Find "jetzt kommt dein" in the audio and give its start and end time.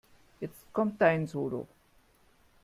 0.39-1.27